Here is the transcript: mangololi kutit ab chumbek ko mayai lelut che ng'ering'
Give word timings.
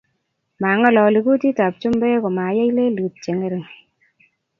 mangololi 0.61 1.19
kutit 1.25 1.57
ab 1.65 1.73
chumbek 1.81 2.15
ko 2.23 2.29
mayai 2.37 2.73
lelut 2.77 3.13
che 3.23 3.31
ng'ering' 3.35 3.71